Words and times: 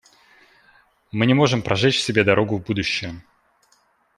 Мы 1.11 1.27
не 1.27 1.35
можем 1.35 1.61
прожечь 1.61 2.01
себе 2.01 2.23
дорогу 2.23 2.57
в 2.57 2.63
будущее. 2.63 3.21